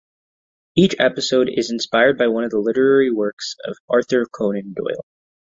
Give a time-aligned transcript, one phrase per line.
[0.75, 5.05] Each episode is inspired by one of the literary works of Arthur Conan Doyle.